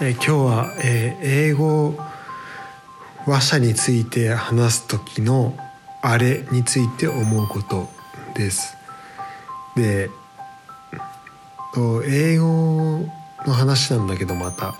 [0.00, 1.94] え、今日は、え、英語
[3.26, 5.56] 話者について話す時の
[6.02, 7.88] あれについて思うこと
[8.34, 8.76] です。
[9.76, 10.10] で
[12.06, 13.00] 英語
[13.46, 14.74] の話なんだけどまた。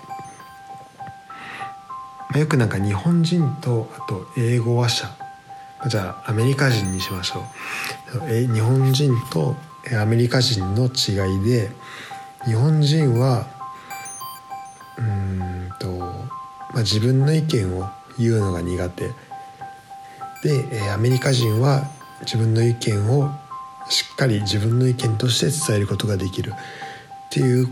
[2.29, 5.15] まよくなんか日本人とあと英語話者。
[5.87, 7.43] じゃあアメリカ人にしましょう。
[8.29, 9.55] え日本人と
[9.99, 11.71] アメリカ人の違いで
[12.45, 13.54] 日本人は
[16.75, 17.89] まあ、自分の意見を
[18.19, 19.09] 言うのが苦手。
[20.43, 21.89] でアメリカ人は
[22.21, 23.31] 自分の意見を
[23.89, 26.51] しっかり自分の意見として伝えることができる。
[26.51, 27.69] っていう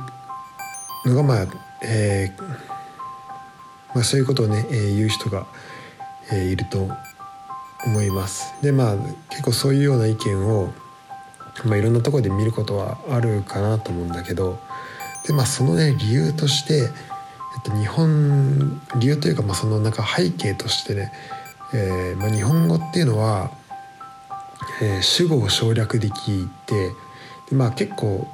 [1.06, 1.48] のがまあ、
[1.84, 2.44] えー
[3.94, 5.46] まあ、そういうことをね、えー、言う人が、
[6.32, 6.90] えー、いると
[7.86, 8.54] 思います。
[8.62, 8.96] でまあ
[9.30, 10.74] 結構そういうような意見を、
[11.66, 14.60] まあ、いろんなところで見ることはあるかなと思うんだけど。
[15.26, 16.90] でまあそのね理由として、
[17.56, 21.12] えっと、日本理由というか、まあ、そのなんか背景としてね、
[21.74, 23.52] えーまあ、日本語っていうのは、
[24.82, 26.90] えー、主語を省略できて
[27.50, 28.28] で、まあ、結構、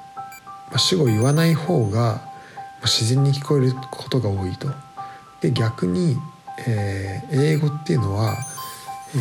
[0.69, 2.21] まあ、主語を言わない方が
[2.83, 4.69] 自然に聞こえることが多いと。
[5.41, 6.17] で逆に、
[6.67, 8.37] えー、英語っていうのは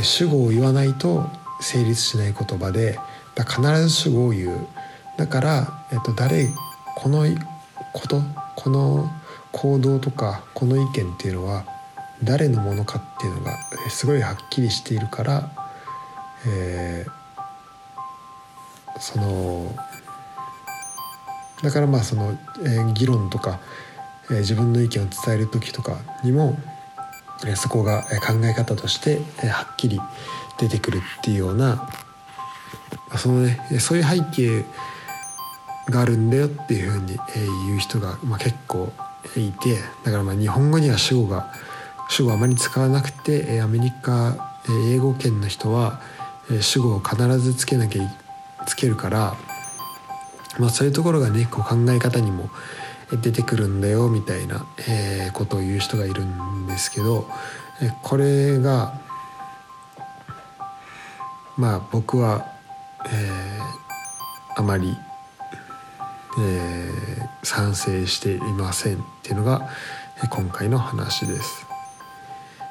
[0.03, 1.29] 主語を言わないと
[1.61, 2.99] 成立しない言葉で
[3.35, 4.67] だ必ず主語を言う
[5.17, 6.49] だから、えっと、誰
[6.97, 7.25] この
[7.93, 8.21] こと
[8.57, 9.11] この
[9.53, 11.65] 行動とかこの意見っていうのは
[12.23, 13.59] 誰のものかっていうのが
[13.91, 15.51] すごいはっきりしているから、
[16.47, 19.75] えー、その
[21.63, 23.61] だからまあその、えー、議論とか
[24.31, 26.59] え自分の意見を伝える時とかにも、
[27.47, 30.01] えそこが考え方として、えはっきり
[30.59, 31.89] 出てくるっていうような
[33.17, 34.65] そのねそういう背景
[35.89, 38.93] があるんだよっていうふうに、え言う人が、まあ、結構
[39.37, 41.53] いてだからまあ日本語には主語が
[42.09, 44.57] 主語あまり使わなくてアメリカ
[44.91, 46.01] 英語圏の人は
[46.61, 48.03] 主語を必ずつけなきゃ
[48.67, 49.37] つけるから、
[50.59, 52.51] まあ、そういうところがねこう考え方にも
[53.23, 57.27] 出てくるんだよみたいな、え、ことを言う人がいるんですけど、
[58.03, 59.01] これが
[61.57, 62.47] まあ僕は、
[63.11, 64.95] えー、あまり、
[66.39, 69.69] えー、賛成していませんっていうのが
[70.31, 71.67] 今回の話です。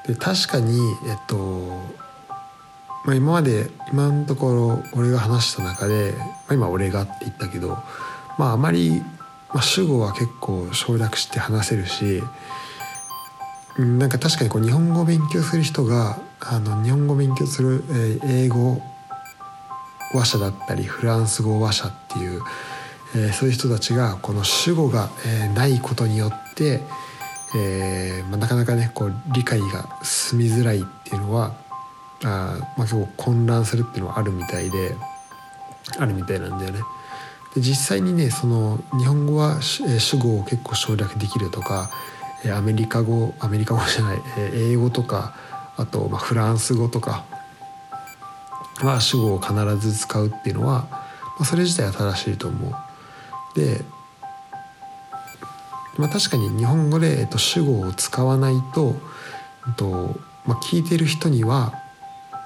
[0.08, 1.38] で確かに、えっと
[3.06, 7.78] まあ、今まで今のところ俺が話した中で、まあ、今俺がって言ったけど、
[8.38, 9.02] まあ、あまり
[9.54, 12.22] まあ、主語は結構省略して話せるし
[13.78, 18.82] なんか確かにこう日本語を勉強する人があの日本語を勉強する、え、英語
[20.14, 22.42] 話者だったりフランス語話者っていう、
[23.16, 26.82] えー、そういう人たちがこの主語が、えー、ないことによって、
[27.56, 31.54] えーまあ、なかなかねこう理解が進みづらいっていうのは
[32.24, 34.96] あ、まあ、結構混乱するっていうのはあるみたいで
[35.98, 36.80] あるみたいなんだよね。
[37.56, 41.90] で実際にねその日本語は主語を結構省略できるとか
[42.54, 44.22] アメリカ語アメリカ語じゃない
[44.54, 45.34] 英語とか
[45.78, 47.24] あとまあフランス語とか
[48.80, 50.98] は主語を必ず使うっていうのは、ま
[51.42, 52.87] あ、それ自体は正しいと思う。
[53.58, 53.82] で、
[55.98, 58.96] まあ、確かに日本語で、えっと、主語を使わないと、
[59.68, 61.74] えっとまあ、聞いてる人には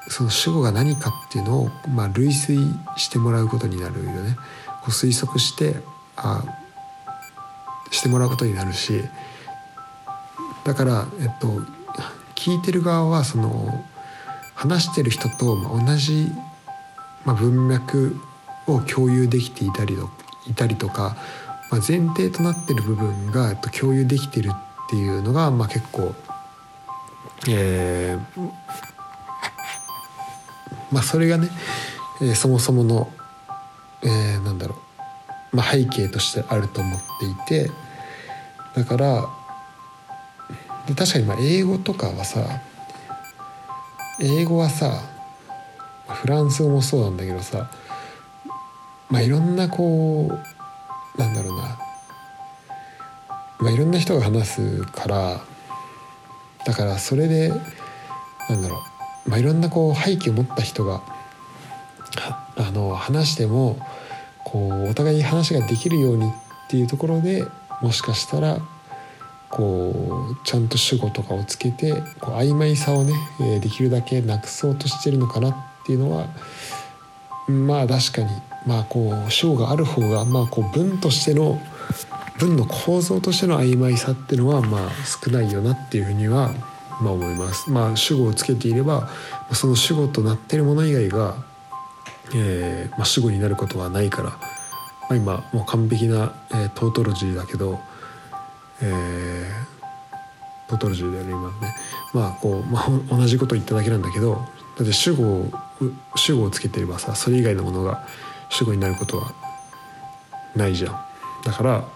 [0.08, 2.58] その主語が何かっていうのを、まあ、類推
[2.98, 4.36] してもらうことになるよね。
[4.82, 5.76] こう推測して
[6.16, 6.44] あ
[7.92, 9.04] してもらうことになるし
[10.64, 11.48] だから、えっと、
[12.36, 13.84] 聞いてる側はその
[14.56, 16.32] 話してる人と同じ、
[17.26, 18.16] まあ、文脈
[18.68, 20.10] を共有できていたりと
[20.48, 21.16] いたりとか、
[21.72, 26.14] まあ、前提となってる部分が、共有できてるっていうのが、まあ、結構、
[27.50, 28.52] えー
[30.92, 31.50] まあ、それがね、
[32.22, 33.12] えー、そもそもの
[34.04, 34.76] えー、なんだろ
[35.54, 37.72] う、まあ、背景としてあると思っていて
[38.76, 39.30] だから
[40.88, 42.62] で確かにまあ英語とかはさ
[44.20, 45.04] 英語はさ
[46.08, 47.70] フランス語もそうなんだけどさ
[49.12, 50.32] まあいろんなこ
[51.18, 51.78] うなんだろうな。
[53.60, 55.42] まあいろんな人が話すから
[56.66, 57.50] だからそれで
[58.50, 58.82] なんだろ
[59.28, 59.30] う。
[59.30, 61.04] まあいろんなこう背景を持った人が
[62.56, 63.78] あの話しても
[64.44, 66.32] こうお互いに話ができるようにっ
[66.70, 67.46] ていうところで
[67.82, 68.60] もしかしたら
[69.50, 73.14] こうちゃんと主語とかをつけてこう曖昧さをね、
[73.60, 75.56] できるだけなくそうとしてるのかなっ
[75.86, 76.28] ていうのは
[77.48, 78.30] まあ確かに
[78.66, 81.60] まあこう主語がある方がまあこう文としての
[82.38, 86.52] 文の構造としての曖昧さっていうのはまあ少ないよなっていうふうには
[87.02, 87.70] まあ思います。
[87.70, 89.10] まあ主語をつけていれば
[89.54, 91.36] その主語となっているもの以外が、
[92.34, 94.38] えーまあ、主語になることはないから、ま
[95.12, 97.80] あ、今もう完璧な、えー、トートロジーだけど、
[98.82, 101.76] えー、トートロジーだよね今ね。
[102.14, 104.36] まあこう、まあ、同じこと言っただけなんだけど
[104.78, 105.52] だって主語を
[106.16, 108.06] 主語をつけてればさそれ以外のものが
[108.52, 109.34] 主語になることは
[110.56, 111.06] ないじゃん。
[111.44, 111.88] だから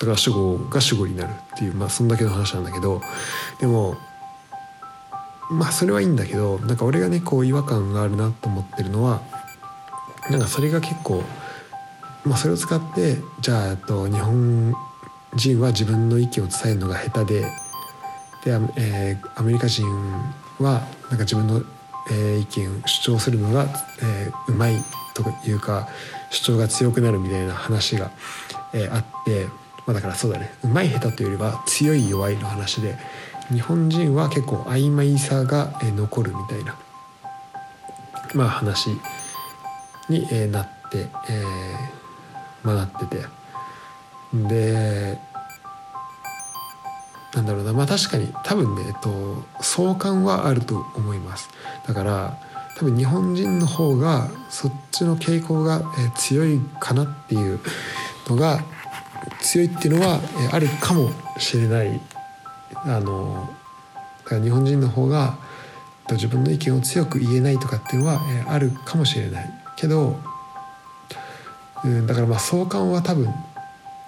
[0.00, 3.02] だから主語が主語になるっていうまあそんだけの話なんだけど
[3.60, 3.96] でも
[5.50, 9.20] まあそれはいいんだけどなんか俺がねこう違和感があるなと思ってるのは
[10.30, 11.22] なんかそれが結構
[12.24, 14.74] まあそれを使ってじゃあと日本
[15.34, 17.40] 人は自分の意見を伝えるのが下手で
[18.44, 19.86] で、えー、アメリカ人
[20.60, 20.80] は
[21.10, 21.62] なんか自分の、
[22.10, 23.66] えー、意見を主張するのが、
[24.02, 24.82] えー、うまい
[25.14, 25.88] というか
[26.30, 28.10] 主張が強くなるみたいな話が、
[28.72, 29.46] えー、あって
[29.86, 30.52] まあ、だからそうだね。
[30.62, 32.96] うまい下手というよりは強い弱いの話で
[33.50, 36.76] 日本人は結構曖昧さがえ残るみたいな
[38.34, 38.90] まあ話
[40.08, 40.20] に
[40.52, 43.24] なって、えー、まあなってて。
[44.32, 45.18] で
[47.34, 47.72] なんだろうな。
[47.72, 51.48] まあ確かに多分ね、えっと、相関はあると思います。
[51.86, 52.38] だから
[52.80, 55.82] 多分日本人の方がそっちの傾向が
[56.16, 57.60] 強いかなっていう
[58.26, 58.64] のが
[59.42, 62.00] 強いっていうのは、えあるかもしれない。
[62.86, 63.50] あの
[64.24, 65.36] だから日本人の方が
[66.10, 69.50] 自分の意見を強く言えないとかっていうのは、えあるかもしれない。
[69.76, 70.18] けど、
[71.84, 73.28] うん、だからまあ相関は多分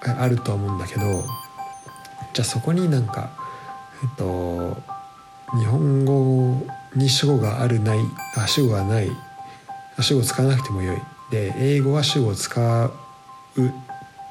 [0.00, 1.00] あるとは思うんだけど
[2.32, 3.30] じゃあそこになんか
[4.02, 4.76] えっと
[5.58, 7.98] 日本語に主語があるない
[8.36, 9.10] あ主語がない
[10.00, 10.96] 主語を使わなくてもよい。
[11.30, 12.92] で英語は主語を使う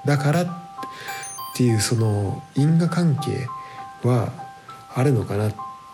[0.06, 0.48] だからっ
[1.56, 3.48] ていうその因果関係
[4.08, 4.32] は
[4.94, 5.54] あるのかなっ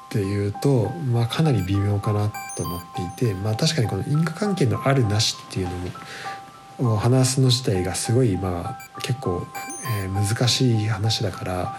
[0.09, 2.81] ていうと、まあ、かなり微妙かなと思っ
[3.17, 5.69] ていて、まあ、確かにこの因果関係のあるなしっていう
[6.79, 9.45] のも話すの自体がすごいまあ結構、
[10.03, 11.77] えー、難しい話だから、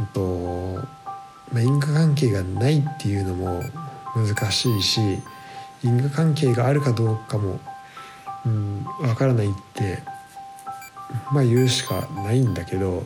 [0.00, 0.86] うんと
[1.52, 3.62] まあ、因果関係がないっていうのも
[4.14, 5.00] 難しいし
[5.82, 7.60] 因果関係があるかどうかも、
[8.44, 10.02] うん、分からないって
[11.32, 13.04] まあ言うしかないんだけど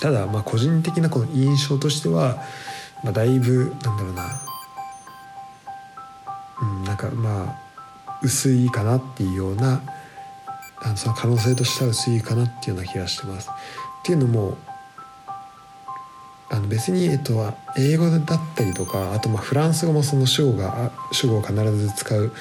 [0.00, 2.42] ただまあ個人的なこの印象としては、
[3.02, 4.40] まあ、だいぶなんだろうな
[6.60, 7.68] うんなんかまあ
[8.22, 9.82] 薄いかなっていうような
[10.80, 13.48] あのその可能性としては薄いかなっていうような気がしてます。
[13.48, 13.52] っ
[14.04, 14.56] ていうのも
[16.50, 22.32] あの別に、えっと、英語だったりとかあとまあフランス語もその主語が主語を必ず使う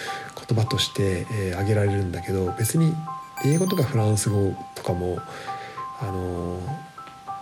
[0.47, 2.93] 言葉として、えー、挙げられるんだけど別に
[3.45, 5.19] 英語とかフランス語とかも
[5.99, 6.59] あの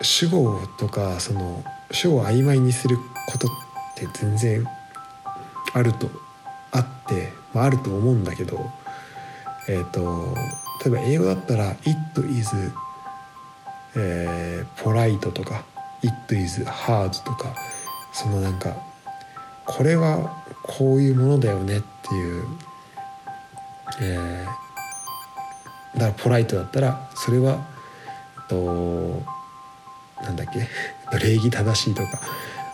[0.01, 3.51] 主語とかその主語を曖昧にすることっ
[3.95, 4.65] て全然
[5.73, 6.09] あると
[6.71, 8.59] あって、まあ、あると思うんだけど
[9.69, 10.35] えっ、ー、と
[10.83, 11.95] 例えば英語だったら「it
[12.27, 12.71] is、
[13.95, 15.63] えー、polite」とか
[16.05, 17.53] 「it is hard」とか
[18.13, 18.75] そのなんか
[19.65, 22.47] これはこういうものだよねっていう、
[24.01, 27.65] えー、だからポライトだったらそれは
[28.47, 29.21] と
[30.21, 30.67] なんだっけ
[31.19, 32.19] 礼儀正しいとか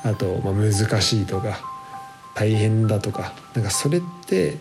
[0.04, 1.60] あと、まあ、難しいとか
[2.34, 4.58] 大変だとかなんかそれって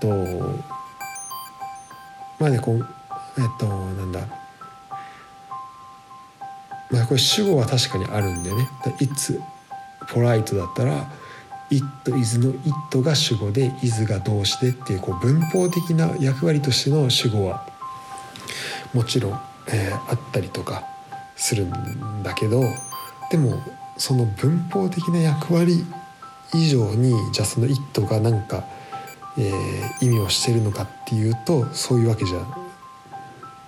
[0.00, 0.08] と
[2.38, 2.86] まあねこう
[3.38, 4.20] えっとなんだ
[6.90, 8.68] まあこれ主語は確かにあるんだよね。
[9.00, 9.40] いつ
[10.08, 11.10] ポライトだったら
[11.70, 11.84] 「it
[12.16, 17.66] is」の「it」が主語で「is」が動詞でっていうこう文法的な役割としての主語は
[18.94, 20.82] もちろん、えー、あったりとか
[21.36, 22.62] するんだけど
[23.30, 23.62] でも
[23.98, 25.84] その文法的な役割
[26.54, 28.64] 以上にじゃあその「it」が何か、
[29.36, 32.46] えー、意味をしてるのかっていうとそういうわけじゃ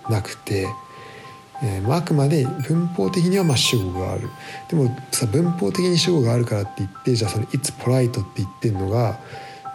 [0.08, 0.66] なくて。
[1.62, 4.30] えー、あくまで文法的にはまあ主語がある。
[4.68, 9.18] でもさ文法的に主語があるからって言ってじゃあその「It's polite」って言ってんのが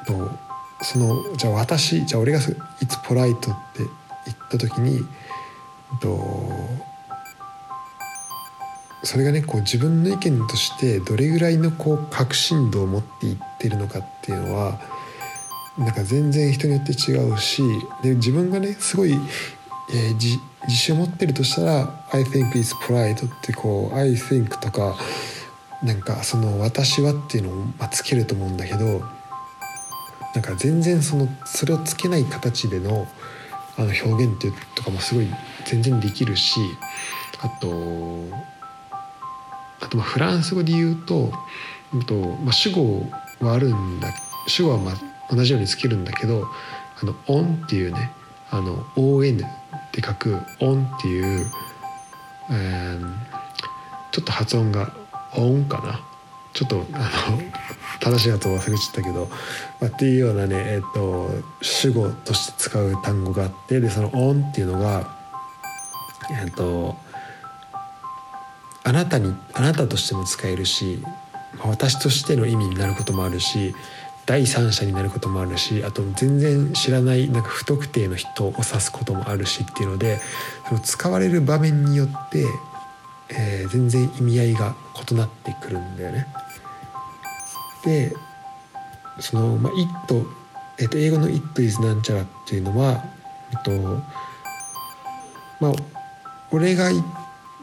[0.06, 0.32] と
[0.82, 2.39] そのじゃあ私じゃあ俺が
[2.82, 3.84] 「It's polite」って
[4.25, 5.06] 言った時に
[6.01, 6.20] と
[9.04, 14.80] それがねこう自分の意見としてどれぐらいのこう確信度を持っていってるのかっていうのは
[15.77, 17.62] なんか全然人によって違うし
[18.01, 19.20] で自分がねすごい、
[19.89, 20.39] えー、自
[20.70, 24.96] 信を持ってるとしたら「I think it's pride」ってこう「I think」とか
[25.84, 29.04] なんかその「私は」っていうのを、つけると思うんだけど
[30.34, 33.08] なんか全然そのそれをつけない形での
[33.77, 35.27] あの表現っていうとかもすごい
[35.65, 36.60] 全然できるし
[37.42, 38.25] あと
[39.82, 41.32] あとまあフランス語で言うと,、
[41.94, 43.06] うんとまあ、主語
[43.42, 44.13] はあるんだ
[44.48, 44.96] 主語はまあ
[45.36, 46.48] 同じようにつけるんだけど
[47.01, 48.12] 「あの on」っていうね
[48.50, 49.46] あの ON
[49.96, 51.48] って書く「on」っていう、
[52.52, 53.16] えー、
[54.12, 54.92] ちょっと発音が
[55.38, 56.02] 「オン」かな？
[56.54, 57.42] ちょっとあの
[58.00, 59.30] 正しい発音忘れちゃったけど、
[59.82, 61.30] まあ、っていうようなね、えーと、
[61.62, 65.18] 主語として使う単語があってでその「オン」っていうのが
[66.30, 66.98] えっ、ー、と
[68.84, 71.02] あなたにあなたとしても使えるし
[71.64, 73.74] 私としての意味になることもあるし
[74.25, 80.20] 第三者になることもあるしあと全然知らないなんか不特定の人を指すこともあるしっていうので
[80.67, 82.46] その使われる場面によって、
[83.29, 84.75] えー、全然意味合いが
[85.12, 86.27] 異なってくるんだよね。
[87.84, 88.15] で
[89.20, 90.25] その、まあ、it、
[90.79, 93.05] えっと、英語の「it is なんちゃら」っていうのは、
[93.51, 93.72] えっと
[95.62, 95.72] まあ、
[96.51, 96.91] 俺が、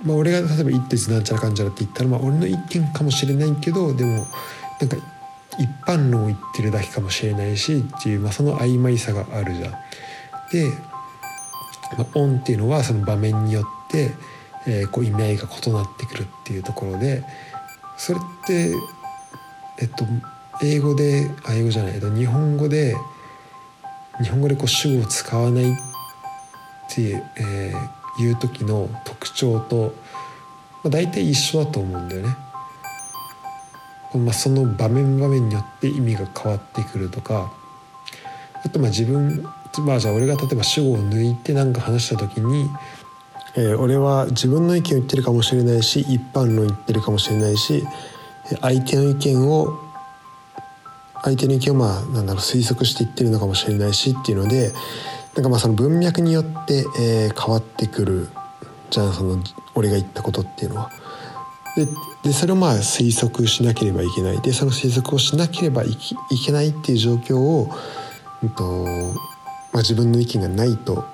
[0.04, 4.26] まあ、俺が例えば「it is なんちゃらかんちゃら」って言ったら、まあ、俺の意見かもしれないけどでも
[4.80, 4.96] なんか
[5.58, 9.70] 一般論を言ってるだけかもしれないしっていう、まあ、その曖昧さがあるじゃん。
[10.50, 10.70] で、
[11.98, 14.12] まあ、オンっていうのはその場面によって、
[14.66, 17.24] えー、こう意味合いが異なってくるっていうところで
[17.96, 18.72] それって
[19.78, 20.04] えっと
[20.62, 22.96] 英語であ英語じゃない、えっと、日本語で
[24.22, 25.74] 日本語でこう主語を使わないっ
[26.88, 29.94] ていう,、えー、いう時の特徴と、
[30.82, 32.36] まあ、大体一緒だと思うんだよね。
[34.18, 37.52] まあ、その場面場面によって意味が変わってくるとか
[38.64, 39.46] あとまあ自分
[39.80, 42.68] まあじゃあ俺が例えば主語を抜いて何か話した時に、
[43.56, 47.84] えー、俺は自分の意見を言ってるかもしれないし一般論言ってるかもしれないし
[48.60, 49.78] 相手の意見を
[51.22, 54.72] 相手の意見をまあなんだろう推測して言ってるのかもしれないしっていうので
[55.34, 58.28] なんかまあその文脈によって、えー、変わってくる
[58.90, 59.42] じゃあその
[59.74, 60.90] 俺が言ったことっていうのは。
[61.76, 61.86] で
[62.22, 64.40] でそれをまあ推測しなければいけない。
[64.40, 65.96] でその推測をしなければい
[66.44, 67.70] けないっていう状況を、
[68.42, 68.64] うんと
[69.72, 71.04] まあ、自分の意見がないと、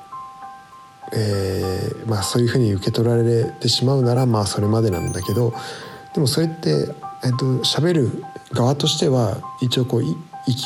[1.12, 5.54] えーまあ、そういうふうに受け取られてしまうならまあそれまでなんだけど
[6.14, 6.70] でもそれって、
[7.24, 10.16] えっと喋る側としては一応こう意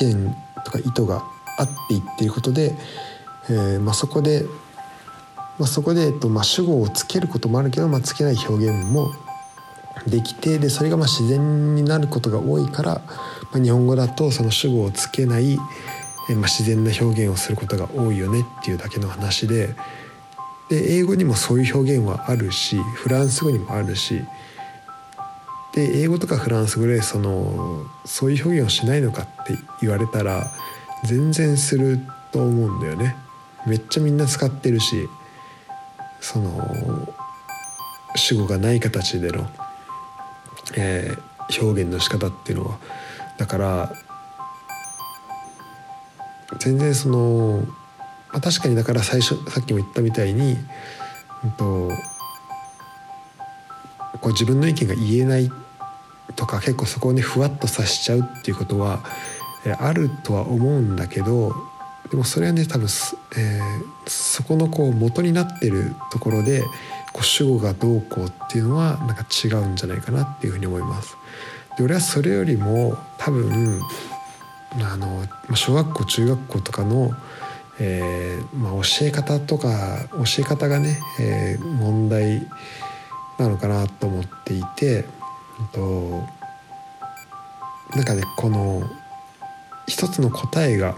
[0.01, 0.35] 見
[0.65, 1.25] とか意図が
[1.59, 2.75] あって言っていることで、
[3.51, 4.45] えーまあ、そこで、
[5.59, 9.13] まあ、そこで、えっとまあ、主語をつけることもあるけど、まあ、つけない表現も
[10.07, 13.03] できてでそれがまあ自然になることが多いから、
[13.53, 15.59] まあ、日本語だとその主語をつけない、
[16.31, 19.75] えまあ、自然な表現をすることが多いよねっていうだけの話で
[20.69, 24.23] で英語にもそういう表現はあるしフランス語にもあるし
[25.75, 30.51] で英語とかフランス語でそのそういう表現をしないのかって言われたら
[31.05, 33.17] 全然すると思うんだよね。
[33.67, 35.09] めっちゃみんな使ってるし
[36.21, 37.09] その
[38.17, 39.47] 主語がない形での
[40.77, 42.79] えー、表現の仕方っていうのは
[43.39, 43.93] だから
[46.59, 47.65] 全然その、
[48.31, 50.57] まあ、確かにだから最初さっきも言ったみたいに、
[51.45, 51.91] うんと、
[54.21, 55.51] こう自分の意見が言えない
[56.37, 59.03] とか結構そこをねふわっとさしちゃうっていうことは、
[59.67, 61.55] えー、あるとは思うんだけど
[62.11, 62.87] でもそれはね多分、
[63.37, 66.63] えー、そこのこう元になってるところで
[67.13, 71.17] こう主語がどうこうっていうのはなんか違うんじゃないかなっていうふうに思います。
[71.77, 73.81] で俺はそれよりも多分
[74.81, 77.11] あの小学校中学校とかの、
[77.79, 82.47] えーまあ、教え方とか教え方がね、えー、問題
[83.39, 85.05] なのかなと思っていて、
[85.73, 86.23] と
[87.95, 88.83] なんかねこの
[89.87, 90.97] 一つの答えが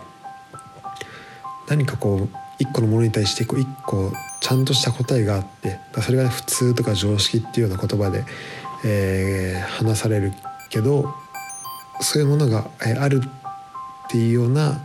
[1.68, 2.28] 何かこう
[2.58, 4.12] 一個のものに対して一個
[4.44, 8.24] ちゃんとした答えがあってそれが普通とか常識っていうような言葉で、
[8.84, 10.34] えー、話される
[10.68, 11.14] けど
[12.02, 12.68] そういうものが
[13.00, 14.82] あるっていうような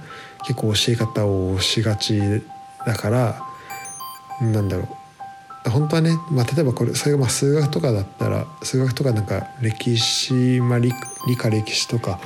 [0.47, 2.41] 結構教え方をしがち
[2.85, 3.41] だから
[4.41, 4.83] なんだろ
[5.65, 5.69] う。
[5.69, 10.93] 本当はね、まあ、例えばこれそれが数学とかだったら数学とかなんか歴史、まあ理、
[11.27, 12.21] 理科歴史とか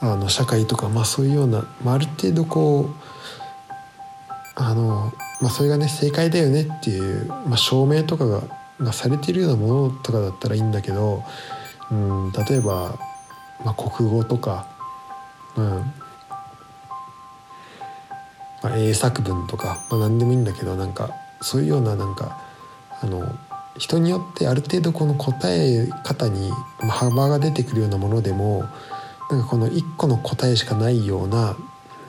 [0.00, 3.07] あの社会とか、まあ、そういうような、まあ、ある程度こう
[4.58, 8.42] あの、まあ、それがね正解だよねっていう、まあ、証明とかが
[8.80, 11.24] がされているようなものとかだったらいいんだけど、
[11.90, 12.96] うん、例えば、
[13.64, 14.66] まあ、国語とか、
[15.56, 15.64] うん
[18.62, 21.10] まあ、英作文とか、まあ、何でもいいんだけどなんか
[21.40, 22.40] そういうようななんか
[23.00, 23.36] あの
[23.76, 26.50] 人によってある程度この答え方に
[26.88, 28.64] 幅が出てくるようなものでも
[29.30, 31.56] なんかこの一個の答えしかないような、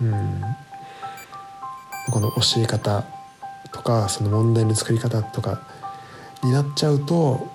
[0.02, 0.42] うん、
[2.12, 3.06] この教え方
[3.72, 5.62] とかその問題の作り方とか
[6.44, 7.48] になっちゃうと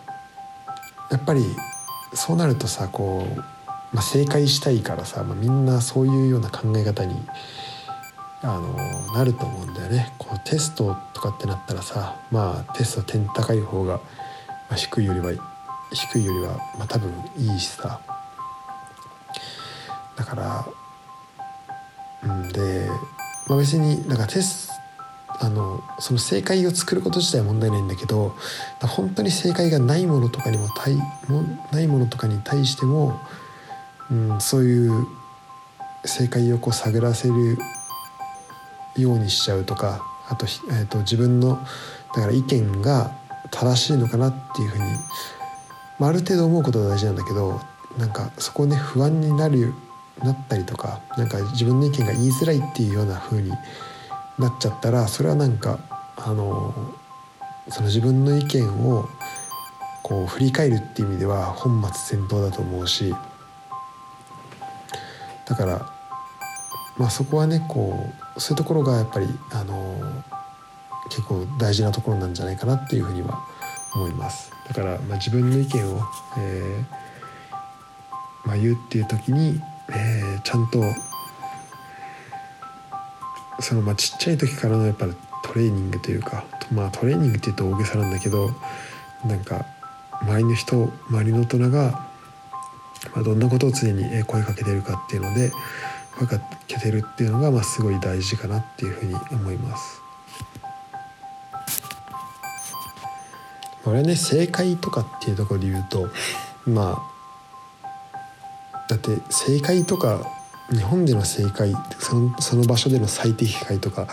[1.11, 1.45] やっぱり
[2.13, 3.37] そうなるとさこう、
[3.93, 7.17] まあ、正解したいからさ、まあ、みんなそういうような考え方に
[8.43, 10.13] あのなると思うんだよね。
[10.19, 14.03] こうテストとかってなったらさまあテスト点高い方が、ま
[14.73, 15.33] あ、低いよりは
[15.93, 18.01] 低いよりは、まあ、多分いいしさ
[20.17, 20.67] だから
[22.25, 22.89] うんで、
[23.47, 24.71] まあ、別になんかテス
[25.41, 28.35] あのその正解を作ること自体は問題ないんだけど
[28.81, 30.95] 本当に正解がないものとかにも対
[31.29, 33.21] もないものとかに対しても、
[34.11, 35.07] うん、そういう
[36.05, 37.59] 正解をこう探らせる
[38.97, 41.59] ようにしちゃうとかあと,、えーと、自分の
[42.15, 43.13] だから意見が
[43.51, 44.85] 正しいのかなっていうふうに、
[45.99, 47.61] まあ、ある程度思うことが大事なんだけど
[47.99, 49.75] なんかそこね不安になる
[50.23, 53.51] なったりとかなんか自分の意見が言いづらいっていうような風に
[54.39, 55.79] なっちゃったらそれはなんか
[56.17, 56.75] あの
[57.69, 59.09] その自分の意見を
[60.03, 63.15] こう振り返るっていう意味では本末転倒だと思うし
[65.47, 65.91] だから
[66.97, 68.07] まあそこはねこ
[68.37, 69.99] うそういうところがやっぱりあの
[71.09, 73.45] 結構大事なところなんじゃないかなっていうふうには
[73.95, 74.51] 思います。
[74.69, 76.01] だからまあ自分の意見を、
[76.39, 77.05] えー
[78.45, 80.83] まあ、言うっていう時に、えー、ちゃんと
[83.61, 85.15] そのまあちっちゃい時からのやっぱり
[85.45, 88.51] トレーニングというかまあトレーニングっていうと大げさなんだけど
[89.25, 89.67] なんか
[90.23, 92.09] 周りの人周りの大人が、
[93.15, 95.53] まあ、どんなことを常に声かけてるかっていうので
[96.19, 100.01] 声かけてるっていうのがまあすごい大事かなっていうふうに思います。
[103.87, 106.09] 俺はね正解とかっていうところで言うと
[106.67, 107.14] まあ
[108.89, 110.27] だって正解とか
[110.71, 114.07] 日本での正解そのその場所での最適解とか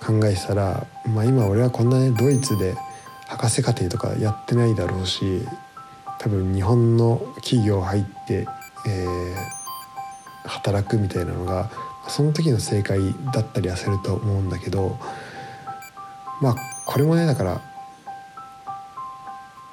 [0.00, 2.74] 考えたら、まあ、今俺はこんなねドイツで
[3.26, 5.42] 博士課程とかやってないだろうし
[6.18, 8.46] 多分日本の企業入って、
[8.86, 11.70] えー、働くみたいなのが
[12.08, 13.00] その時の正解
[13.32, 14.98] だったりはすると思うんだけど
[16.40, 17.60] まあこれもねだから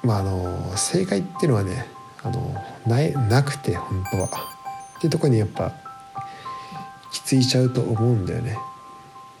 [0.02, 1.86] まああの正解っていうのはね
[2.24, 4.28] あのないなくて本当は。
[4.98, 5.72] っていうとこにやっぱ
[7.12, 8.58] きついちゃうと思うんだよね。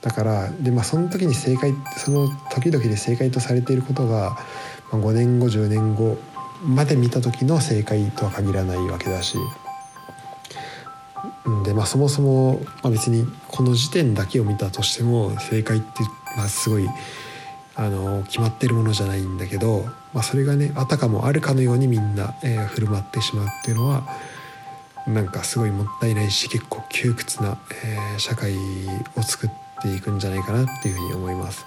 [0.02, 4.36] だからで、まあ、その時に正解その時々で正解とされていることが、
[4.92, 6.18] まあ、5年後10年後
[6.62, 9.38] まで見た時の正解とは限らないわけだし。
[11.64, 15.86] でまあ、そもそも、まあ、別にこの時点だけを見たとしても正解って、
[16.36, 16.88] まあ、すごい
[17.74, 19.84] あの決まってるものじゃないんだけど、
[20.14, 24.08] まあ、それがねあたかもあるかのようにみんな、えー、振る舞ってしまうっていうのは
[25.06, 28.54] なんかすごいもったいないし結構窮屈な、えー、社会
[29.16, 29.50] を作っ
[29.82, 31.66] ていくんじゃないかなっていうふうに思います。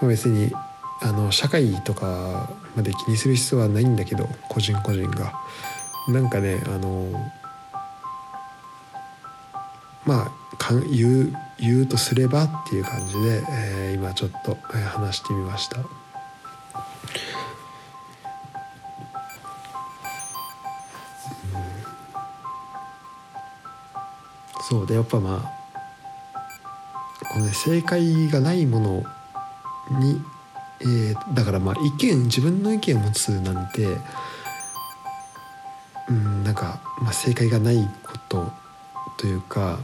[0.00, 0.50] まあ、別に
[1.02, 5.34] あの社会とかまで気にする必要はないんだけど個人個人が。
[6.08, 7.06] なんかねあの
[10.06, 15.99] まあかん言う言うとすればっていう感じで、えー、今ちょっと話してみました。
[24.70, 25.60] そうでやっぱまあ
[27.32, 29.04] この、ね、正解がないもの
[29.98, 30.22] に、
[30.80, 33.84] えー、だからまあ意見自分の意見を持つなんて
[36.08, 38.52] うんなんか、まあ、正解がないこと
[39.18, 39.80] というか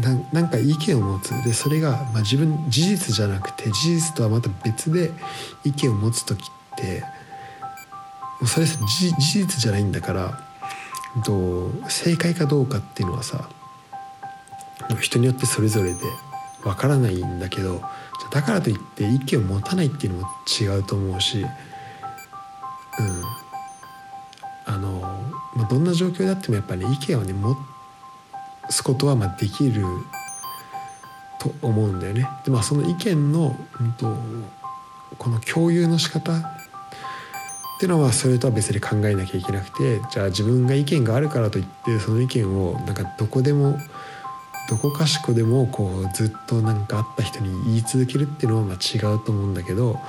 [0.00, 1.30] ななんか意見を持つ。
[1.42, 5.10] でそれが、まあ、自分事実じゃなくて事実とはまた別で
[5.64, 7.08] 意見を持つ時っても
[8.42, 10.38] うそれ事実じゃないんだから
[11.24, 13.48] と正解かどうかっていうのはさ
[15.00, 15.98] 人によってそれぞれで
[16.64, 17.82] わからないんだけど
[18.30, 20.28] だからといって意見を持たないっていうのも
[20.60, 21.46] 違うと思うし、うん
[24.66, 25.00] あの
[25.54, 27.56] まあ、どんな状況であってもやっぱり、ね、意見をね持
[28.68, 29.84] つことはまあできる
[31.38, 32.28] と思うんだよね。
[32.44, 34.16] でまあその意見の、うんと、
[35.18, 43.78] この共有の仕方っていうのはそれとは別に考えなきゃいけなくてじゃあ自分が意見があるからといってその意見をなんかどこでも
[44.68, 50.00] どこかしこでもこうずっと何かあった人に言い続けるっていうのはまあ違うと思うんだけど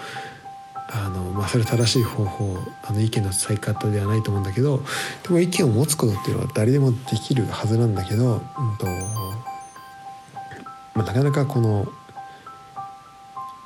[0.90, 4.82] あの、まあ、それ正しい方法あの意見の伝え方ではないと思うんだけど
[5.24, 8.42] でも意見を持つことっていうのは誰でもできるはずなんだけど、うん
[8.78, 8.86] と
[10.96, 11.86] まあ、なかなかこの、
[12.76, 12.82] ま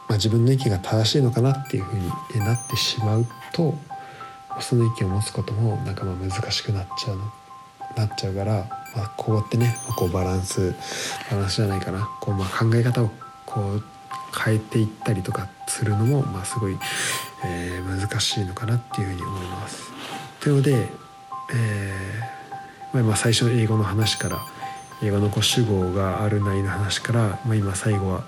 [0.10, 3.75] あ、自分の意見が正しいのかなっていうふうになってしまうと
[4.60, 7.19] その意見を持つこともなんかまあ難しくなっちゃう
[7.97, 8.81] なっちゃうから。
[8.95, 10.73] まあ、こうやってね、ま、こうバランス
[11.30, 13.12] バランスじゃないかなこう、ま、考え方を
[13.45, 13.84] こう
[14.43, 16.77] 変えていったりとかするのも、まあ、すごい、
[17.45, 19.91] えー、難しいのかなっていうふうに思います。
[20.39, 20.89] というので、
[21.54, 22.41] えー
[23.04, 24.39] まあ、最初の英語の話から
[25.01, 28.23] 英語のこう主語があるないの話から、まあ、今最後は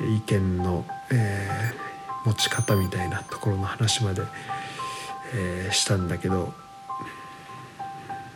[0.00, 4.22] 意見の、えー、持ち方みたいなところの話まで、
[5.34, 6.54] えー、したんだけど、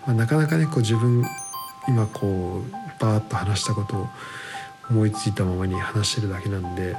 [0.07, 1.25] まあ、なかなかねこう自分
[1.89, 4.09] 今こうバーッと話したことを
[4.91, 6.97] 思いついたままに話してるだけなんで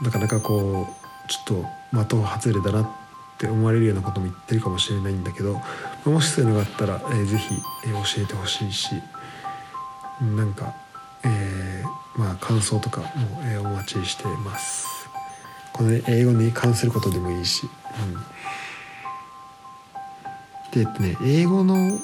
[0.00, 2.90] なかなかこうちょっと的外れだなっ
[3.38, 5.60] て思われるようなことも言ってるかもしれないんだけど
[6.04, 7.54] もしそういうのがあったら、えー、ぜひ、
[7.86, 8.94] えー、教えてほしいし
[10.20, 10.74] なんか、
[11.24, 13.06] えー、まあ感想とかも、
[13.42, 14.86] えー、お待ちしてます。
[15.72, 17.68] この、ね、英語に関することでもいいし、
[20.74, 21.98] うん、でね英語の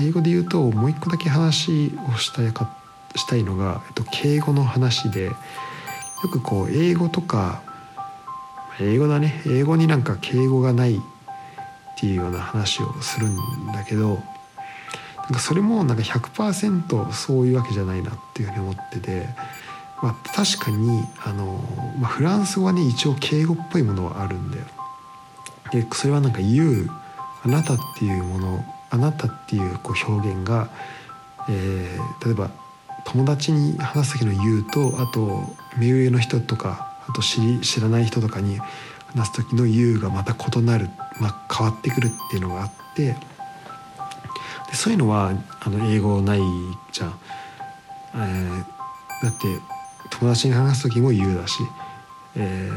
[0.00, 2.76] 英語で言うともう一個だけ話をしたいか
[3.16, 5.34] したいのが、えっと、敬語の話でよ
[6.32, 7.62] くこう英語とか
[8.80, 11.00] 英語だね英語になんか敬語がないっ
[11.96, 13.36] ていうような話をするん
[13.72, 14.18] だけど
[15.16, 19.26] なんかそれもなんか100%そういうわけじゃないなっていうふうに思ってて、
[20.02, 21.64] まあ、確かにあの、
[21.98, 24.64] まあ、フランス語はね一応敬語っぽいものはあるんだよ。
[25.72, 26.90] でそれはなんか「言う」
[27.42, 30.68] 「あなた」っていうものあなたっていうこう表現が、
[31.48, 32.50] えー、例えば
[33.04, 35.42] 友達に話す時の「言う」とあと
[35.76, 38.58] 目上の人とかあと知り知らない人とかに
[39.14, 40.88] 話す時の「言う」がまた異なる、
[41.20, 43.16] まあ、変わってくるっていうのがあって
[44.68, 46.40] でそういうのはあの英語ない
[46.92, 47.18] じゃん。
[48.16, 49.46] えー、だって
[50.10, 51.58] 友達に話す時も「言う」だし、
[52.36, 52.70] え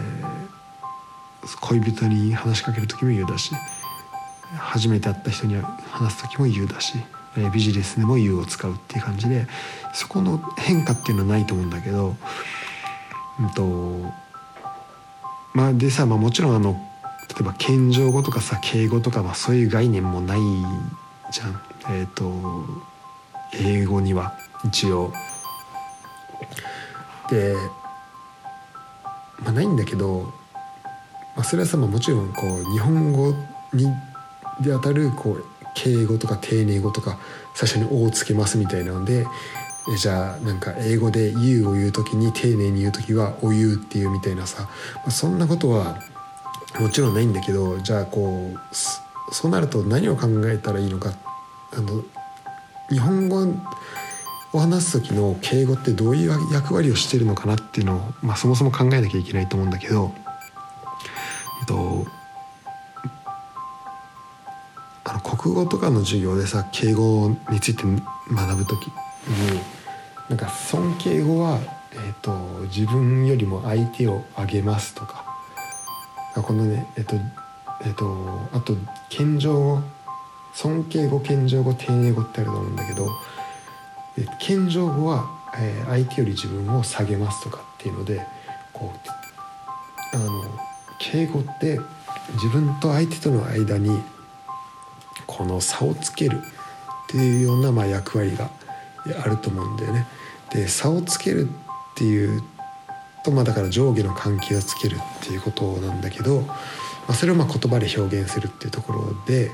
[1.42, 3.54] ー、恋人に話しかける時も「言う」だし。
[4.56, 6.94] 初めて会った人に話す時も You だし、
[7.38, 9.48] えビジネスでも You を使うっていう感じで
[9.94, 12.16] そこの変化っていうのはないと思うんだけど、
[13.40, 14.14] うんと
[15.54, 16.74] まあ、でさ、まあ、もちろんあの
[17.30, 20.40] 例えば謙譲語とかさ敬語とか、まあ、そういう概念もない
[21.32, 22.32] じゃん、えーと、
[23.54, 25.12] 英語には一応。
[27.30, 27.56] で、
[29.40, 30.32] まあ、ないんだけど、
[31.36, 33.34] まあ、それはさ、まあ、もちろんこう日本語
[33.74, 33.88] に
[34.62, 37.18] で当たるこう敬語とか丁寧語とか
[37.54, 39.28] 最初に「お」をつけますみたいなので
[39.98, 44.68] じゃあなんか英語で「You」を言う時に丁寧に言う時は「お言う」っていうみたいなさ、
[45.10, 46.00] そんなことは
[46.80, 51.14] もちろんないんだけどじゃあこうそうなると何を考えたらいいのか
[51.74, 52.04] あの
[52.90, 53.46] 日本語
[54.54, 60.14] を話す時の敬語ってどういう役割をしてるのかなっていうのを、まあ、そもそも考えなきゃいけないと思うんだけど、
[61.62, 62.08] えっと、
[65.10, 68.94] あの国語とかの授業でさ敬語について学ぶ時に
[70.30, 71.60] なんか尊敬語は、
[71.94, 72.32] えーと、
[72.66, 75.26] 自分よりも相手をあげますとか。
[76.36, 77.16] このねえっ、ー、と
[77.84, 78.76] えっ、ー、とあと
[79.10, 79.82] 謙譲語
[80.54, 83.08] 尊敬語謙譲語丁寧語ってあると思うんだけど
[84.40, 85.26] 謙譲語は、
[85.58, 88.22] えー、相手より自分を下げますとかっていうので
[88.72, 88.94] こ
[90.14, 90.44] うあの
[91.00, 91.80] 敬語って
[92.34, 94.00] 自分と相手との間に
[95.26, 98.50] この差をつけるっていうようなまあ役割が
[99.24, 100.06] あると思うんだよね。
[100.52, 101.52] で差をつけるっ
[101.96, 102.44] ていう
[103.24, 106.56] とまあだから上下の関係をつけるっていうことなんだけど、ま
[107.10, 109.52] あ、それをまあ言葉で表現するっていうところで、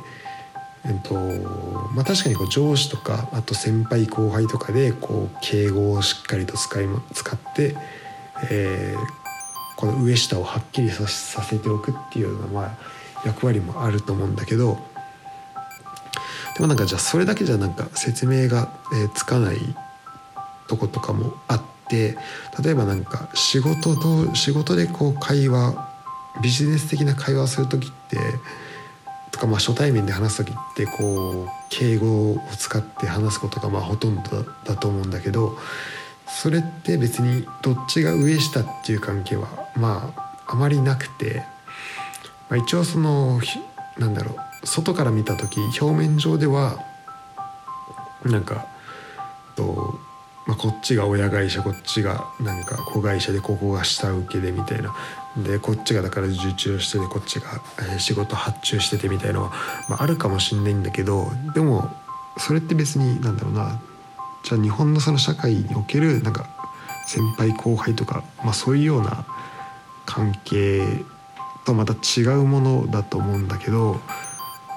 [0.85, 1.15] えっと
[1.93, 7.75] まあ、確かにこう上司とかあと先輩後輩とかでこう敬語をしっかりと使い使って、
[8.51, 12.77] えー、この上下をはっきりさせておくっていうようなまあ
[13.25, 14.92] 役割もあると思うんだけど。
[16.55, 19.57] でもなんかじゃあそれだけじゃなんか説明が、えつかない
[20.67, 22.17] とことかもあって
[22.63, 25.73] 例えばなんか仕事と仕事でこう会話
[26.41, 28.17] ビジネス的な会話をする時って
[29.31, 35.57] とかまあ初対面で話す時ってこう敬語を使って話すことがまあほとんどだと思うんだけど
[36.27, 41.43] それって別にどっちが上下っていう関係はまああまりなくて、
[42.49, 43.39] まあ、一応その
[43.97, 46.77] なんだろう外から見た時表面上では
[48.25, 48.65] なんか
[49.55, 49.99] と、
[50.47, 54.95] まあ、こっちが親会社こっちがなんか子会社でここが下請けでみたいな。
[55.35, 57.47] でこっちがだから受注しててこっちが
[57.97, 59.51] 仕事発注しててみたいのは、
[59.89, 61.89] まあ、あるかもしんないんだけどでも
[62.37, 63.81] それって別になんだろうな。
[64.43, 66.45] じゃあ日本のその社会におけるなんか
[67.07, 69.25] 先輩後輩とか、まあ、そういうような
[70.05, 70.83] 関係
[71.65, 74.01] とまた違うものだと思うんだけど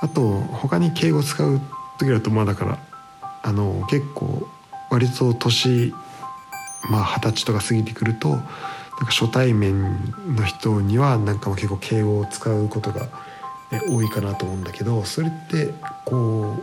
[0.00, 1.60] あと他に敬語使う
[1.98, 2.78] 時だとまあだから
[3.42, 4.48] あの結構
[4.90, 5.94] 割と年
[6.90, 13.08] まあ二十歳とか過ぎてくるとなんか初対面の人にはなんか結構敬語を使うことが
[13.90, 15.72] 多いかなと思うんだけどそれって
[16.04, 16.56] こ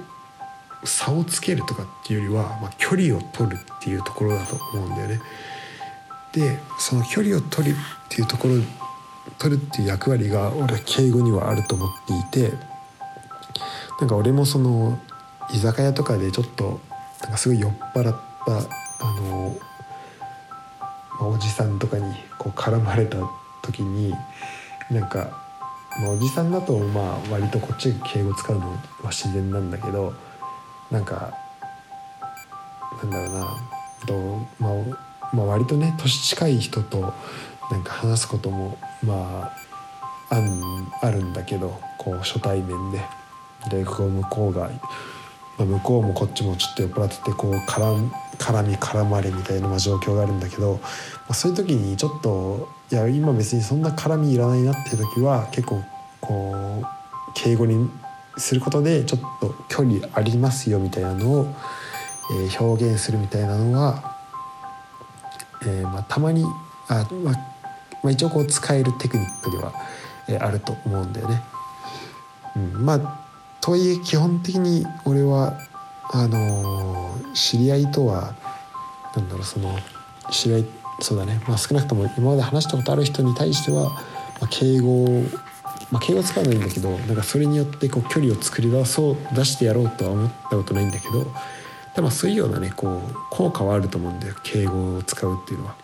[0.84, 5.22] う差をつけるとかっていうよりは、まあ、距離を取るっていうところだと思うんだよね。
[6.34, 8.56] でその距離を取るっていうところ
[9.38, 11.90] 取るっていう役割が俺は敬語にはあると思っ
[12.32, 12.73] ていて
[14.00, 15.00] なんか俺もその
[15.52, 16.80] 居酒屋とかでちょっと
[17.22, 19.56] なんかすごい酔っ払ったあの、
[21.20, 23.18] まあ、おじさんとかにこう絡まれた
[23.62, 24.14] 時に
[24.92, 25.38] なんか、
[26.02, 28.78] まあ、おじさんだとまあ割とこっちが敬語使うのは
[29.12, 30.14] 自然なんだけど
[30.92, 31.34] なんか
[33.04, 33.46] なんだろうな
[34.06, 37.14] と、まあ、まあ割とね年近い人と
[37.72, 39.52] なんか話すこともま
[40.30, 43.00] ああんあるんだけどこう初対面で。
[43.70, 44.70] でこう向こうが、
[45.58, 50.90] まあ、向こうもこっちもちょっと酔っ払っててこう絡絡み絡まれみたいな状況があるんだけど、ま
[51.30, 55.82] あ、そういう時にちょっといや今別にそんな絡みいらないなっていう時は結構
[56.22, 56.86] こう
[57.34, 57.90] 敬語に
[58.38, 61.56] することでちょっと距離ありますよみたいなのを、
[62.32, 64.18] えー、表現するみたいなのは、
[65.64, 66.44] えーまあ、たまに
[66.88, 67.34] あ、まあ、
[68.02, 69.74] まあ、一応こう使えるテクニックでは、
[70.28, 71.42] えー、あると思うんだよね。
[72.56, 73.23] うん、まあ
[73.64, 75.58] とはいえ基本的に俺は
[76.12, 78.36] あの、知り合いとは
[79.16, 79.74] なんだろうその
[80.30, 80.66] 知り合い
[81.00, 84.00] そうだね、まあ、少なくとも今まで話したことある人に対しては、ま
[84.42, 85.08] あ、敬語
[85.92, 91.26] まあ、敬語使わないんだけどなんかそれによってこう距離を作り出そう出してやろうとは思ったことないんだけど
[91.96, 95.76] でもそういうようなねこう効果はあると思うんだよ敬語を使うっていうのは。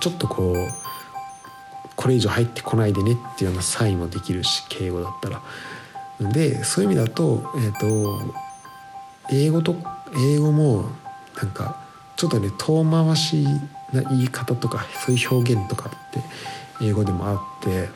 [0.00, 0.56] ちょっとこう
[1.96, 5.40] これ以上入ってこないでねっていうようなサインもできるし敬語だったら。
[6.30, 8.20] でそういう意味だと,、えーと、
[9.30, 9.76] 英語と
[10.16, 10.90] 英語も
[11.40, 11.82] なんか
[12.16, 13.46] ちょっとね遠回し
[13.92, 16.20] な言い方とかそういう表現とかって
[16.84, 17.88] 英語でもあって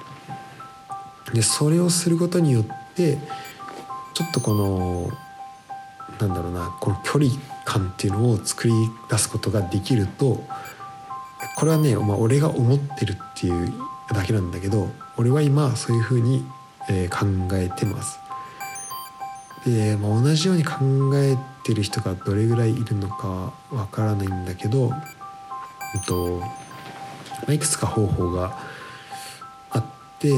[1.33, 3.19] でそれをすることによって
[4.15, 5.11] ちょっとこの
[6.21, 7.31] なんだろうなこの距離
[7.65, 8.75] 感っていうのを作り
[9.11, 10.43] 出すことができると
[11.57, 13.73] これはね、まあ、俺が思ってるっていう
[14.15, 16.45] だけなんだけど俺は今そういうふうに、
[16.89, 18.19] えー、考えてます。
[19.65, 20.77] で、まあ、同じように考
[21.15, 24.93] えてる人がどれぐらいいるのかわからないんだけど、
[25.95, 26.41] えっと
[27.47, 28.57] ま、いくつか方法が
[29.71, 29.85] あっ
[30.21, 30.31] て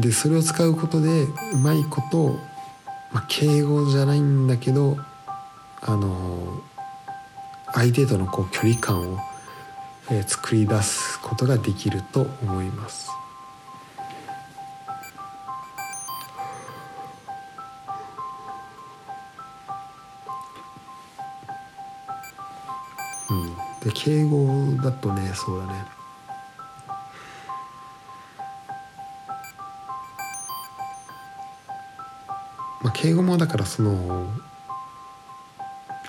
[0.00, 2.30] でそれを使うことでうまいこと、
[3.12, 4.96] まあ、敬語じゃないんだけど
[5.80, 6.60] あの
[7.72, 9.18] 相手とのこう距離感を
[10.10, 13.10] え作り出すことができると思います。
[24.04, 24.48] 敬語
[24.82, 25.72] だとねそうだね。
[32.82, 34.26] まあ敬語もだからその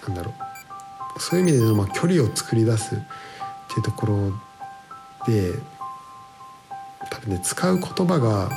[0.08, 1.22] なんだろう。
[1.22, 4.32] そういう意味でのまあ距離を作り出すっていうところ
[5.28, 5.54] で
[7.12, 8.50] 多分ね使う言葉が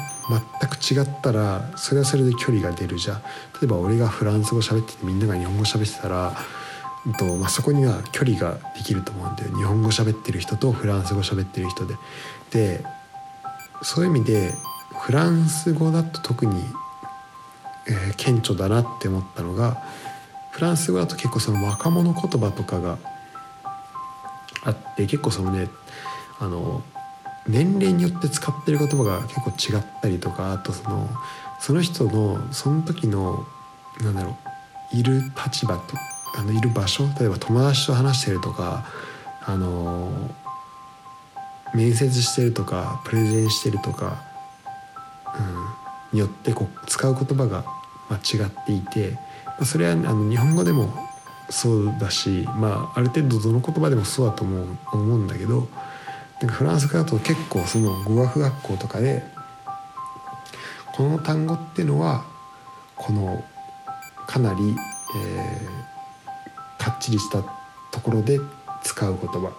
[0.91, 3.23] 全く違ったらそれはそれで距離が出るじゃん。
[3.61, 6.33] 例えば俺がフランス語喋っててみんなが日本語喋ってたら、
[7.15, 11.95] とまあ、そこには距離ができると思うんだよ日本語喋ってる人とフランス語喋ってる人で。
[12.51, 12.85] で
[13.83, 14.53] そういう意味で
[14.99, 16.65] フランス語だと特に、
[17.87, 19.83] えー、顕著だなって思ったのが
[20.51, 22.99] フランス語だと結構その若者言葉とかが
[24.65, 25.69] あって結構そのね
[26.39, 26.83] あの
[27.47, 31.09] 年齢によって使ってる言葉が結構違ったりとかあとその
[31.61, 33.47] その人のその時の
[34.01, 34.37] なんだろ
[34.93, 35.97] ういる立場と
[36.35, 38.87] あのいる場所例えば友達と話してるとか
[39.45, 40.11] あの
[41.75, 44.23] 面接してるとかプレゼンしてるとか、
[46.13, 47.65] うん、によってこう使う言葉が
[48.11, 49.13] 違っていて
[49.47, 50.93] まあそれはあの日本語でも
[51.49, 55.69] そうだし、まあ、ある程度どの言葉でもそうだと思う思うんだけど
[56.41, 59.23] なんかフランス語だと結構その語学学校とかで
[60.95, 62.25] この単語ってのは
[62.97, 63.45] この
[64.27, 64.75] かなり、
[65.17, 65.96] えー、
[66.87, 67.43] かっちりした
[67.91, 68.39] ところで
[68.85, 69.51] 使う言葉。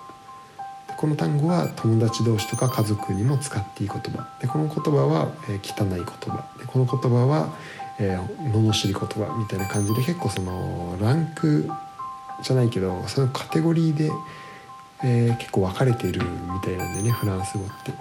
[0.98, 4.30] この単語は友達同士とか家族にも使っていい言葉。
[4.40, 6.50] でこの言葉は、えー、汚い言葉。
[6.58, 7.54] でこの言葉は、
[8.00, 9.38] えー、罵り言葉。
[9.38, 11.70] みたいな感じで結構そのランク
[12.42, 14.10] じゃないけどそのカテゴリーで、
[15.04, 17.92] えー、結構分かれているみたいなんでねフランス語って。
[17.92, 17.94] っ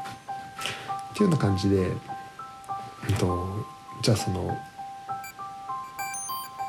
[1.16, 1.90] ていうような感じで、
[3.08, 3.48] えっと、
[4.02, 4.56] じゃあその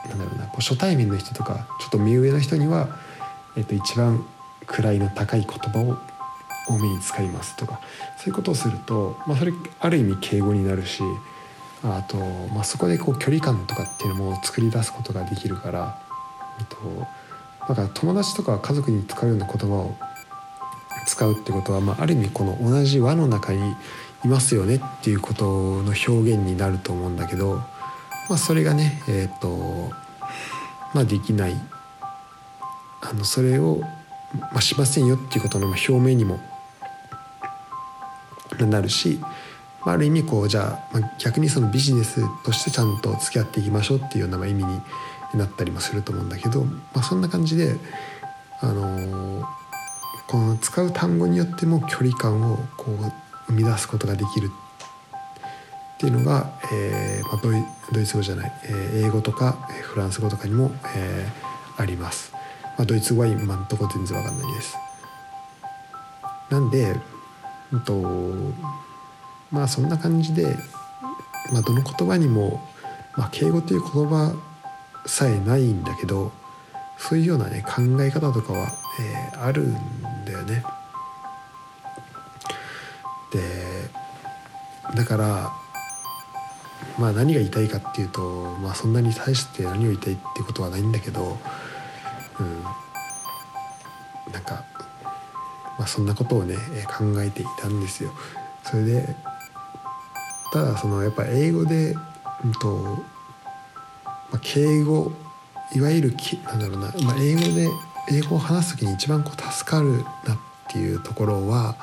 [0.10, 2.89] なんだろうこう初対面の人とかちょっと目上の人には、
[3.56, 4.26] えっと、一番
[4.65, 5.98] 位の高い言葉を
[6.67, 7.80] 多めに使いますとか
[8.17, 11.04] そういうことをすると、まあ、それある意味敬語になるし
[11.84, 12.17] あと、
[12.54, 16.02] まあ、そこでこう距離感とかっていうのも作り出すことができるから、
[16.60, 16.78] えっと、
[17.70, 19.96] だから友達とか家族に使うような言葉を
[21.06, 23.76] 使うってことは、まあ、ある意味この同じ輪の中に
[24.26, 25.43] いますよねっていうこと
[25.84, 27.58] の表現になると思うんだけど、
[28.28, 30.07] まあ、それがねえっ、と
[30.93, 31.56] まあできない。
[33.02, 33.82] あのそれを、
[34.52, 36.39] まあ、しませんよっていうことの表明にも
[38.60, 39.19] なるし、
[39.86, 44.82] まあ、ある意味こうじゃあ、まあ、逆にそのビジネスとしてちゃんと付き合っていきましょうっていうような意味に
[45.36, 47.76] なったりもすると思うんだけど、まあ、そんな感じで、
[48.62, 49.47] あの、
[50.28, 52.95] この使う単語によっても距離感をこう
[53.47, 54.66] 生み出すことができるって
[55.97, 57.55] っていうのが、えーまあ、ドイ
[57.91, 62.31] ドイツ語じゃない、えー、英語とかフランス語とかにも、えー、あります。
[62.77, 64.77] まあ、ドイツ語は今んとこ全然わかんないです。
[66.51, 66.95] なんで、
[67.73, 67.93] うんと
[69.51, 70.55] まあそんな感じで、
[71.51, 72.62] まあ、どの言葉にも、
[73.15, 74.36] まあ、敬語という言葉
[75.07, 76.31] さえないんだけど
[76.99, 78.67] そういうようなね考え方とかは、
[79.33, 79.73] えー、あるん
[80.25, 80.63] だよね。
[83.31, 83.39] で
[84.95, 85.51] だから
[86.97, 88.21] まあ何が言いたいかっていうと、
[88.62, 91.38] まあ、そんなに対して何を言いたいってことはないんだけど、
[92.39, 92.63] うん、
[94.33, 94.63] なんか、
[95.77, 96.55] まあ、そんなことをね
[96.97, 98.12] 考えていたんですよ。
[98.63, 99.15] それで
[100.51, 101.95] ただそのやっぱ英語で、
[102.43, 102.67] うんと
[104.31, 105.12] まあ、敬語
[105.73, 107.67] いわゆるきなんだろうな、まあ、英語で
[108.10, 110.38] 英語を話す時に一番こう助かるなっ
[110.69, 111.75] ていうところは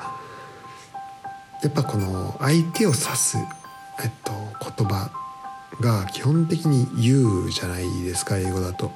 [1.61, 3.37] やっぱこの相手を指す、
[4.03, 4.31] えっと、
[4.77, 5.09] 言葉
[5.79, 8.91] が基本的に「言う」じゃないですか英語だと。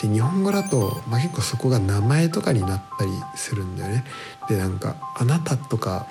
[0.00, 4.04] で日本語だと、まあ、結構そこが名前とかになったりするんだよね。
[4.48, 6.06] でなんか「あなた」とか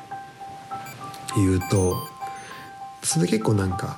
[1.36, 1.96] 言うと
[3.04, 3.98] それ結構なんか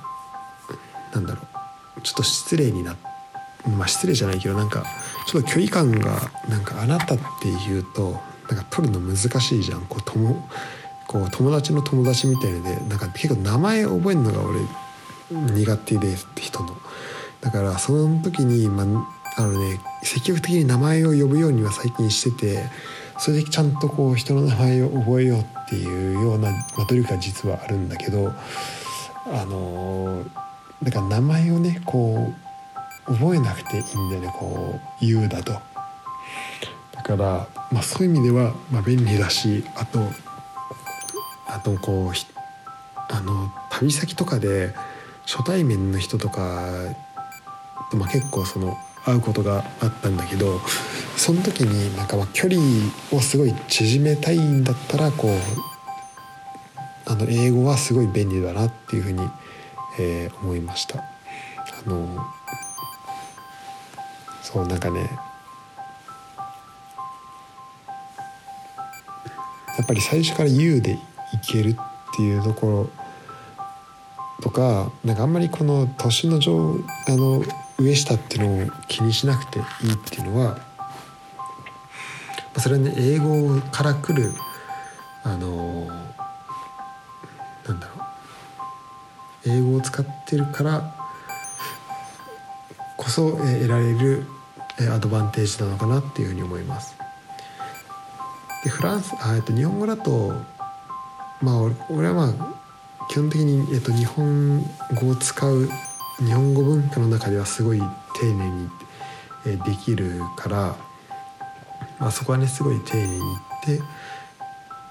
[1.12, 1.42] なんだろ
[1.96, 2.96] うちょっと失礼にな
[3.76, 4.84] まあ失礼じゃないけどなんか
[5.26, 7.24] ちょっと距離感がなんか「あなた」って
[7.66, 10.48] 言うとなんか取るの難しいじゃんこう友
[11.06, 14.60] こう友達の友達みたいのでなんか結構名前覚えるのが俺
[15.34, 16.76] 苦手でって人の。
[17.40, 18.82] だからその時に、ま
[19.36, 22.62] あ、のね積極的に名前を呼ぶようには最近してて
[23.18, 28.32] それでちゃんとこう人の名前を覚えようっていうような、まあ、努力が実はあるんだけど
[29.26, 30.24] あの
[30.82, 32.32] だから名前をねこ
[33.08, 35.52] う覚えなくていいんだよねこう言うだと。
[36.92, 40.00] だから、まあ、そういう意味では、まあ、便利だしあと
[41.46, 44.74] あとこうあの旅先とかで
[45.26, 46.94] 初対面の人とか
[47.90, 50.60] と、まあ、結構その会うことがあったんだけど
[51.16, 52.60] その時になんかまあ距離
[53.12, 55.32] をすごい縮めたいんだったらこう
[57.06, 59.28] あの英語はすごい便利だなっていうふうに、
[59.98, 60.98] えー、思いました。
[60.98, 61.04] あ
[61.88, 62.24] の
[64.42, 65.00] そうなんかね
[69.76, 70.98] やっぱり最初から「U」でい
[71.46, 71.76] けるっ
[72.16, 73.03] ていうところ
[74.42, 76.76] とかなんかあんまりこの年の上
[77.08, 77.42] あの
[77.78, 80.58] 上下っていうのを気にしなくていいっていうのは
[82.58, 84.32] それはね英語から来る
[85.22, 85.86] あの
[87.66, 88.04] なんだろ
[89.46, 90.94] う英語を使ってるから
[92.96, 94.24] こそ得られる
[94.92, 96.96] アドバンテージなのかなっていうふうに思います。
[98.64, 100.32] でフランスあ、えっと、日本語だと
[101.42, 102.63] まあ俺はまあ
[103.08, 104.62] 基本的に、えっと、日本
[104.94, 105.68] 語を使う
[106.18, 108.68] 日本語文化の中ではすごい丁寧に、
[109.46, 110.76] えできるから、
[111.98, 113.84] まあ、そこはねすごい丁寧に言って、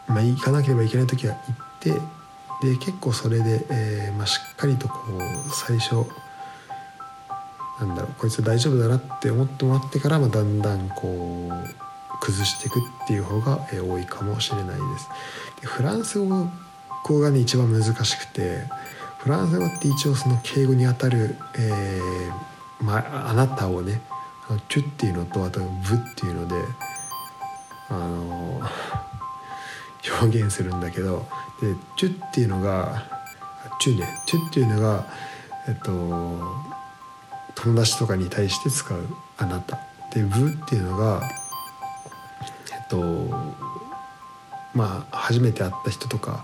[0.08, 1.92] まあ、行かなければいけない時は行って
[2.64, 6.06] で結構それで、えーまあ、しっかりとこう最初
[7.80, 15.10] なんだろうこいつ大丈夫だなって思ってもらってから、まあ、だんだんこう崩していくっていう方が、え、多いかもしれないです。
[15.62, 16.48] でフランス語
[17.04, 18.64] 語がね一番難しくて
[19.20, 24.02] フランス語って一応その敬語にあたる、えーまあ、あなたをね
[24.68, 26.56] 「チュ」っていうのとあと「ブ」っていうので
[27.90, 28.62] あの
[30.22, 31.26] 表現するんだけど
[31.62, 33.04] で「チュ」っていうのが
[33.80, 35.06] 「チュ」ね「チュ」っていうのが
[35.68, 35.92] えっと
[37.56, 39.80] 友達とかに対して使う「あなた」
[40.14, 41.22] で「ブ」っていうのが
[42.72, 42.98] えっと
[44.74, 46.44] まあ初めて会った人とか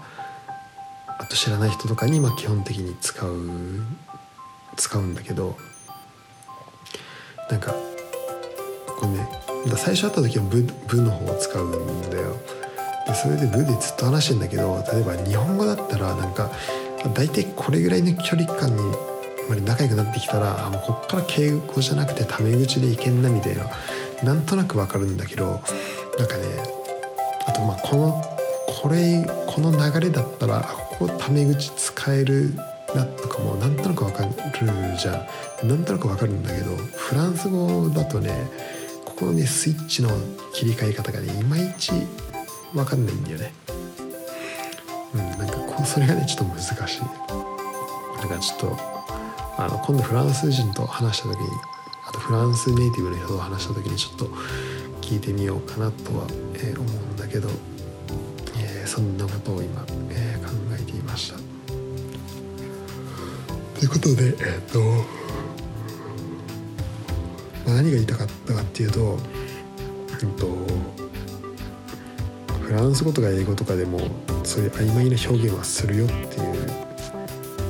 [1.19, 3.49] あと知らない人とかにまあ基本的に使う
[4.75, 5.57] 使うんだけど
[7.49, 7.73] なんか
[8.97, 9.27] こうね。
[9.75, 12.37] 最初会った時はブの方を使うんだよ。
[13.05, 16.49] でそれでブでずっと話してんだけど例えば日本語だったらなんか
[17.13, 18.81] 大体これぐらいの距離感に
[19.49, 23.65] まで仲良くなってきたらあもうこっから敬語じゃなくてタメ口でいけんなみたいな
[24.23, 25.61] なんとなくわかるんだけど
[26.17, 26.43] なんかね
[27.47, 28.23] あとまあこの
[28.81, 30.69] これこの流れだったら
[30.99, 32.53] こタメ口使える
[32.93, 34.31] なとかもなんとなくわかる
[34.97, 35.25] じゃ
[35.63, 35.67] ん。
[35.67, 38.47] なんとなくわかるんだけどフランス語だとね
[39.05, 40.09] ここのねスイッチの
[40.53, 41.91] 切り替え方がねいまいち
[42.73, 43.53] わかんないんだよね。
[45.13, 47.01] うんなんかこうそれがねちょっと難しい。
[48.19, 48.77] なんかちょっと
[49.57, 51.47] あの今度フランス人と話した時に
[52.07, 54.25] あとフランスネイティブの人と話した時にちょっと
[55.01, 57.49] 聞いてみようかなとは、え、思うんだけど、
[58.59, 60.28] えー、そんなことを今、えー、
[63.79, 64.81] ということでえっ、と、
[67.65, 69.17] 何が言いたかったかっていうと,、
[70.21, 70.47] えっと
[72.61, 74.01] フランス語とか英語とかでも
[74.43, 76.69] そういう曖昧な表現はするよっていう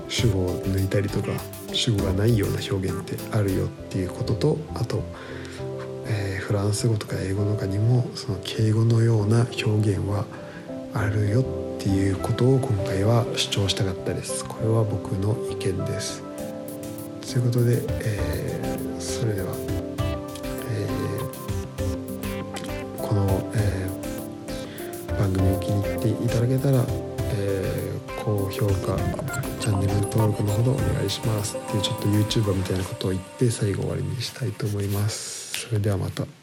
[0.08, 1.28] 主語を抜いたりとか
[1.74, 5.04] 主語がないような表現ってあるよっていうこととあと、
[6.08, 10.26] えー、フランス語とか英語とかにもその敬語のような表現は
[10.92, 14.44] あるよっていうことを今回は主張したかったです。
[14.44, 16.22] これは僕の意見です。
[17.22, 19.56] ということで、えー、それでは、
[20.70, 23.88] えー、この、え
[25.18, 26.84] 番組を気に入っていただけたら、
[27.32, 27.94] え
[28.26, 28.98] 高評価
[29.62, 35.62] チャンネル登録のほどお願いしますっていうちょっと YouTuber みたいなことを言って最後終わりにしたいと思います。
[35.68, 36.39] それではまた。